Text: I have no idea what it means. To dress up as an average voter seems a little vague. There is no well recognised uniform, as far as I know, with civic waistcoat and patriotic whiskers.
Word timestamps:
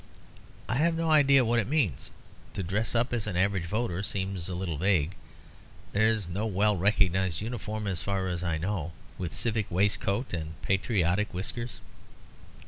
I 0.67 0.77
have 0.77 0.95
no 0.97 1.11
idea 1.11 1.45
what 1.45 1.59
it 1.59 1.67
means. 1.67 2.09
To 2.55 2.63
dress 2.63 2.95
up 2.95 3.13
as 3.13 3.27
an 3.27 3.37
average 3.37 3.65
voter 3.67 4.01
seems 4.01 4.49
a 4.49 4.55
little 4.55 4.79
vague. 4.79 5.13
There 5.91 6.07
is 6.07 6.27
no 6.27 6.47
well 6.47 6.75
recognised 6.75 7.39
uniform, 7.39 7.85
as 7.85 8.01
far 8.01 8.27
as 8.27 8.43
I 8.43 8.57
know, 8.57 8.93
with 9.19 9.31
civic 9.31 9.69
waistcoat 9.69 10.33
and 10.33 10.59
patriotic 10.63 11.31
whiskers. 11.35 11.81